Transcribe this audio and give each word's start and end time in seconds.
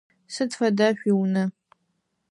Сыд 0.33 0.51
фэда 0.57 0.87
шъуиунэ? 0.99 1.43